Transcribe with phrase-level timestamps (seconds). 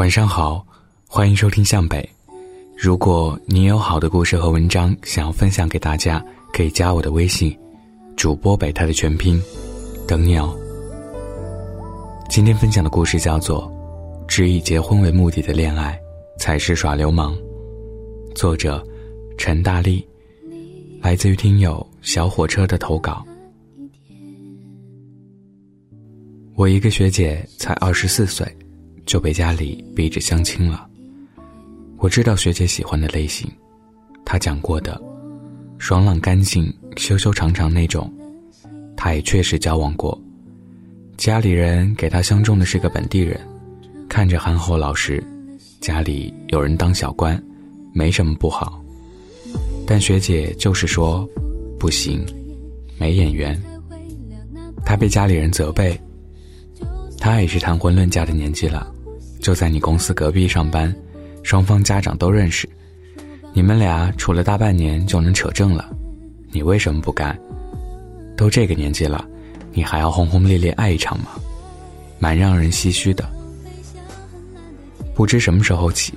[0.00, 0.66] 晚上好，
[1.06, 2.08] 欢迎收听向北。
[2.74, 7.54] 如果你有好的故事和文章想要分享给大家，可以加我的微信，
[8.16, 9.38] 主播北泰的全拼，
[10.08, 10.56] 等你哦。
[12.30, 13.70] 今天分享的故事叫做
[14.26, 16.00] 《只以结婚为目的的恋爱
[16.38, 17.36] 才是耍流氓》，
[18.34, 18.82] 作者
[19.36, 20.02] 陈大力，
[21.02, 23.22] 来自于听友小火车的投稿。
[26.54, 28.50] 我一个学姐才二十四岁。
[29.06, 30.86] 就被家里逼着相亲了。
[31.98, 33.50] 我知道学姐喜欢的类型，
[34.24, 35.00] 她讲过的，
[35.78, 38.12] 爽朗干净、修修长长那种，
[38.96, 40.18] 她也确实交往过。
[41.16, 43.38] 家里人给她相中的是个本地人，
[44.08, 45.22] 看着憨厚老实，
[45.80, 47.42] 家里有人当小官，
[47.92, 48.82] 没什么不好。
[49.86, 51.28] 但学姐就是说，
[51.78, 52.24] 不行，
[52.98, 53.60] 没眼缘。
[54.86, 56.00] 她被家里人责备，
[57.30, 58.92] 她也是谈婚论嫁的年纪了。
[59.38, 60.92] 就在你公司隔壁上班，
[61.44, 62.68] 双方家长都认识，
[63.52, 65.88] 你们俩处了大半年就能扯证了，
[66.50, 67.38] 你为什么不干？
[68.36, 69.24] 都这个年纪了，
[69.72, 71.26] 你还要轰轰烈烈爱一场吗？
[72.18, 73.24] 蛮让人唏嘘的。
[75.14, 76.12] 不知什么时候起，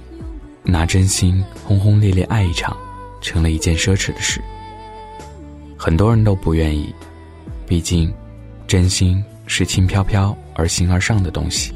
[0.63, 2.75] 拿真心轰轰烈烈爱一场，
[3.21, 4.41] 成了一件奢侈的事。
[5.77, 6.91] 很多人都不愿意，
[7.67, 8.11] 毕竟，
[8.65, 11.73] 真心是轻飘飘而形而上的东西。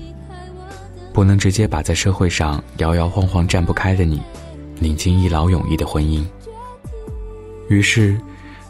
[1.13, 4.21] 不能直接把在社会上摇摇晃晃站不开的你，
[4.79, 6.23] 领进一劳永逸的婚姻。
[7.69, 8.15] 于是，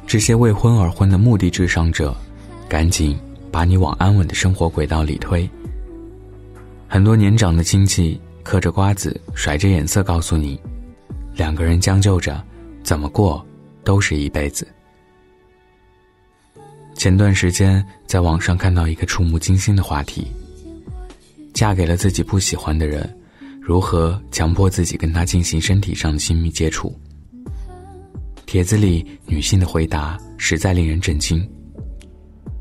[0.05, 2.15] 这些为婚而婚的目的至上者，
[2.69, 3.19] 赶紧
[3.51, 5.47] 把你往安稳的生活轨道里推。
[6.87, 10.57] 很多年长的亲戚嗑着瓜子，甩着眼色告诉你，
[11.35, 12.41] 两个人将就着，
[12.81, 13.45] 怎么过
[13.83, 14.65] 都是一辈子。
[16.97, 20.27] 前段时间在网上看到一个触目惊心的话题。
[21.53, 23.07] 嫁给了自己不喜欢的人，
[23.61, 26.99] 如何强迫自己跟他进行身体上的亲密接触？
[28.47, 31.47] 帖子里女性的回答实在令人震惊。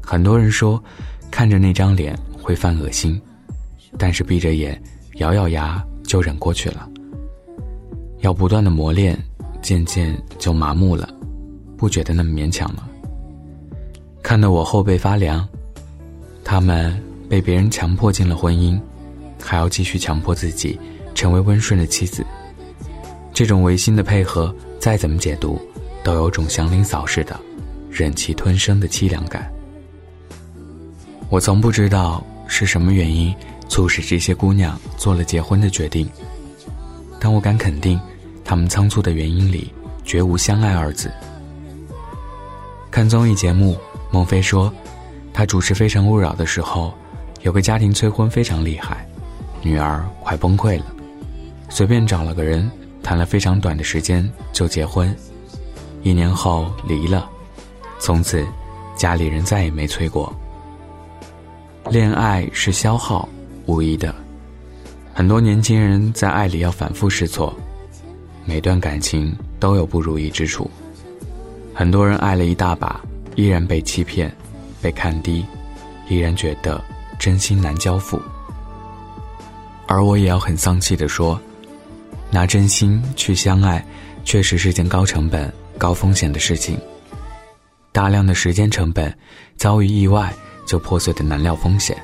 [0.03, 0.83] 很多人说，
[1.31, 3.19] 看着那张脸会犯恶心，
[3.99, 4.81] 但是闭着眼，
[5.15, 6.87] 咬咬牙就忍过去了。
[8.21, 9.19] 要不断的磨练，
[9.63, 11.09] 渐渐就麻木了，
[11.77, 12.87] 不觉得那么勉强了。
[14.27, 15.49] 看得我后背发凉。
[16.45, 17.01] 他们。
[17.29, 18.81] 被别人强迫进了婚姻，
[19.43, 20.79] 还要继续强迫自己
[21.13, 22.25] 成为温顺的妻子，
[23.35, 25.61] 这种违心的配合，再怎么解读，
[26.05, 27.37] 都有种祥林嫂似的
[27.91, 29.53] 忍气吞声的凄凉感。
[31.29, 33.35] 我从不知道是什么原因
[33.69, 36.09] 促使这些姑娘做了结婚的决定，
[37.19, 38.01] 但我敢肯定，
[38.45, 39.73] 她们仓促的原因里
[40.05, 41.11] 绝无相爱二字。
[42.89, 43.77] 看综艺节目，
[44.17, 44.73] 孟非说，
[45.31, 46.95] 他主持《非诚勿扰》的时候。
[47.43, 49.07] 有个家庭催婚非常厉害，
[49.63, 50.87] 女儿快崩溃了，
[51.69, 52.69] 随便找了个人
[53.03, 55.15] 谈了非常短的时间就结婚，
[56.03, 57.29] 一年后离了，
[58.01, 58.45] 从此
[58.97, 60.35] 家里人再也没催过。
[61.91, 63.29] 恋爱是消耗，
[63.67, 64.13] 无疑的，
[65.15, 67.55] 很多年轻人在爱里要反复试错，
[68.45, 70.69] 每段感情都有不如意之处，
[71.75, 73.01] 很多人爱了一大把，
[73.37, 74.35] 依然被欺骗，
[74.83, 75.47] 被看低，
[76.09, 76.83] 依然觉得。
[77.19, 78.21] 真心难交付，
[79.89, 81.41] 而我也要很丧气的说，
[82.31, 83.83] 拿真心去相爱，
[84.23, 86.79] 确实是件高成本、高风险的事情。
[87.91, 89.11] 大量的时间成本，
[89.57, 90.31] 遭遇意外
[90.67, 91.97] 就破碎的难料风险，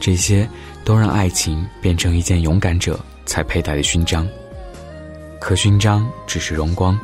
[0.00, 0.48] 这些
[0.82, 4.26] 都让爱情变成一件勇敢者才佩戴的勋章。
[5.38, 6.98] 可勋章只是荣光，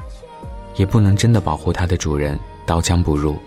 [0.76, 3.38] 也不能真的保护它的主人刀枪不入。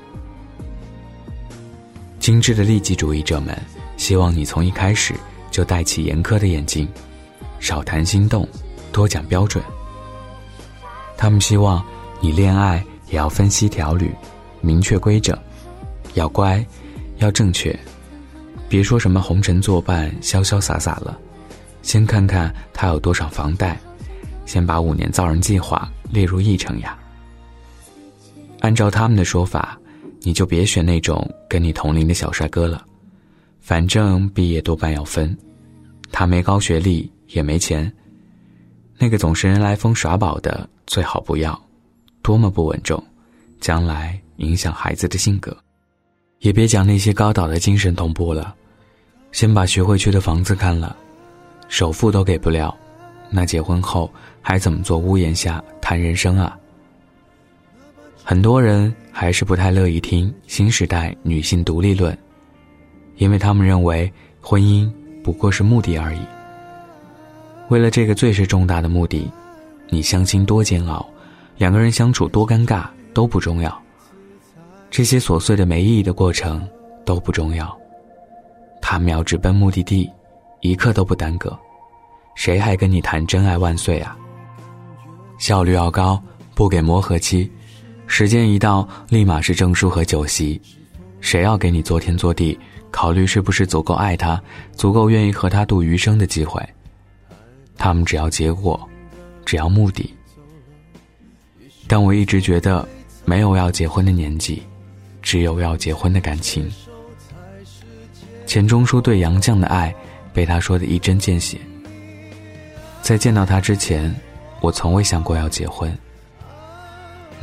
[2.20, 3.56] 精致的利己主义者们
[3.96, 5.14] 希望你从一开始
[5.52, 6.90] 就戴起严苛的眼镜，
[7.60, 8.50] 少谈心动，
[8.92, 9.64] 多讲标准。
[11.16, 11.86] 他们希望
[12.20, 14.10] 你恋爱也要分析条理，
[14.60, 15.38] 明确规整，
[16.16, 16.66] 要乖，
[17.18, 17.80] 要正确，
[18.68, 21.16] 别说什么红尘作伴、潇潇洒洒了。
[21.84, 23.80] 先看看他有多少房贷，
[24.48, 26.98] 先把五年造人计划列入议程呀。
[28.62, 29.78] 按照他们的说法。
[30.24, 32.86] 你就别选那种跟你同龄的小帅哥了，
[33.60, 35.36] 反正毕业多半要分，
[36.12, 37.92] 他没高学历也没钱，
[39.00, 41.60] 那个总是人来疯耍宝的最好不要，
[42.22, 43.04] 多么不稳重，
[43.60, 45.58] 将来影响孩子的性格。
[46.42, 48.54] 也别讲那些高档的精神同步了，
[49.32, 50.96] 先把徐汇区的房子看了，
[51.68, 52.78] 首付都给不了，
[53.32, 54.08] 那结婚后
[54.40, 56.56] 还怎么做屋檐下谈人生啊？
[58.32, 62.18] 很多人还是不太乐意听新时代女性独立论，
[63.18, 64.90] 因为他们认为婚姻
[65.22, 66.22] 不过是目的而已。
[67.68, 69.30] 为了这个最是重大的目的，
[69.90, 71.06] 你相亲多煎熬，
[71.58, 73.84] 两个人相处多尴尬都不重要。
[74.90, 76.66] 这些琐碎的没意义的过程
[77.04, 77.78] 都不重要，
[78.82, 80.10] 他们要直奔目的地，
[80.62, 81.60] 一刻都不耽搁。
[82.36, 84.18] 谁还跟你谈真爱万岁啊？
[85.38, 86.18] 效率要高，
[86.56, 87.52] 不给磨合期，
[88.14, 90.60] 时间一到，立马是证书和酒席。
[91.22, 92.60] 谁要给你做天做地？
[92.92, 94.40] 考虑是不是足够爱他，
[94.76, 96.62] 足够愿意和他度余生的机会。
[97.78, 98.78] 他们只要结果，
[99.46, 100.14] 只要目的。
[101.88, 102.86] 但我一直觉得，
[103.24, 104.62] 没有要结婚的年纪，
[105.22, 106.70] 只有要结婚的感情。
[108.46, 109.96] 钱钟书对杨绛的爱，
[110.34, 111.58] 被他说的一针见血。
[113.02, 114.14] 在见到他之前，
[114.60, 115.98] 我从未想过要结婚。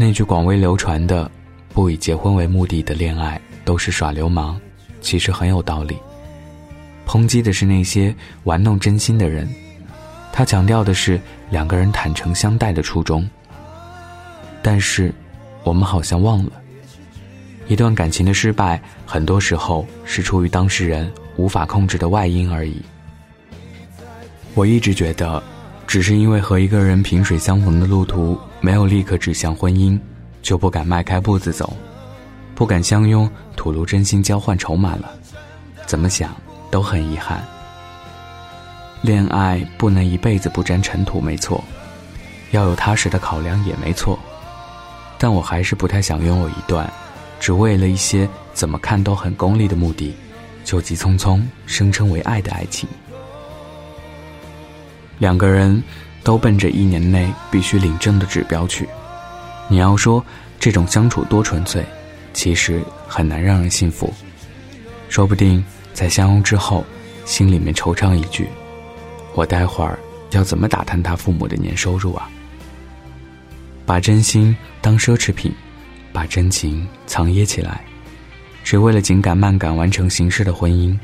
[0.00, 1.28] 那句广为流传的
[1.74, 4.58] “不以结婚为目的的恋爱都是耍流氓”。
[5.02, 5.96] 其实很有道理。
[7.04, 8.14] 抨击的是那些
[8.44, 9.48] 玩弄真心的人，
[10.32, 13.28] 他强调的是两个人坦诚相待的初衷。
[14.62, 15.12] 但是，
[15.64, 16.52] 我们好像忘了，
[17.66, 22.80] 一段感情的失败，很多时候是出于当事人无法控制的外因而已。
[24.54, 25.42] 我一直觉得，
[25.88, 29.98] 只是因为和一个人萍水相逢的路途没有立刻指向婚姻，
[30.42, 31.74] 就不敢迈开步子走。
[32.54, 35.10] 不敢相拥，吐露真心，交换筹码了，
[35.86, 36.36] 怎么想
[36.70, 37.42] 都很遗憾。
[39.00, 41.64] 恋爱不能一辈子不沾尘土，没错，
[42.50, 44.18] 要有踏实的考量也没错，
[45.16, 46.92] 但我还是不太想拥有一段，
[47.40, 50.14] 只为了一些怎么看都很功利的目的，
[50.64, 52.86] 就急匆匆声称为爱的爱情。
[55.18, 55.82] 两个人
[56.22, 58.88] 都奔着一年内必须领证的指标去，
[59.68, 60.24] 你要说
[60.58, 61.84] 这种相处多纯粹？
[62.34, 64.14] 其实很难让人信服，
[65.08, 66.84] 说不定在相拥之后，
[67.24, 68.46] 心里面惆怅一句
[69.34, 69.98] ：“我待会儿
[70.30, 72.30] 要怎么打探他父母的年收入啊？”
[73.84, 75.52] 把真心当奢侈品，
[76.12, 77.80] 把真情藏掖起来，
[78.62, 80.96] 只为了紧赶慢赶完成形式的婚姻，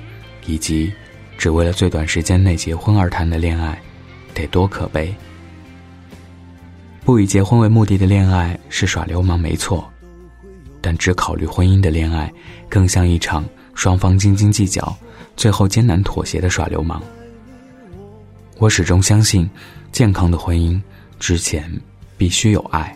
[0.46, 0.92] 以及
[1.36, 3.80] 只为了最短时间内结婚而谈的恋爱，
[4.34, 5.14] 得多可悲！
[7.04, 9.88] 不以结婚为目的的恋爱是耍流氓，没错。
[10.80, 12.30] 但只考虑婚姻的恋爱，
[12.68, 13.44] 更像一场
[13.74, 14.94] 双方斤斤计较，
[15.36, 17.02] 最后艰难妥协的耍流氓。
[18.58, 19.48] 我始终相信，
[19.92, 20.80] 健康的婚姻
[21.18, 21.70] 之前
[22.18, 22.94] 必须有爱。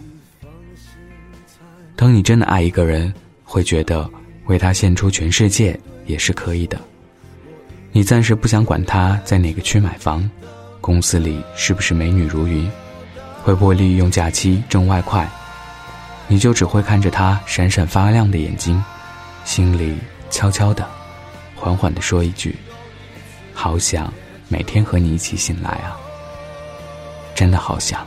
[1.97, 3.13] 当你真的爱一个人，
[3.43, 4.09] 会觉得
[4.47, 6.79] 为他献出全世界也是可以的。
[7.91, 10.29] 你暂时不想管他在哪个区买房，
[10.81, 12.71] 公司里是不是美女如云，
[13.43, 15.29] 会不会利用假期挣外快。
[16.27, 18.83] 你就只会看着她闪闪发亮的眼睛，
[19.45, 19.99] 心里
[20.31, 20.87] 悄悄的、
[21.55, 22.57] 缓缓的说一句
[23.55, 24.13] ：“好想
[24.49, 25.97] 每天和你一起醒来啊！”
[27.35, 28.07] 真的好想。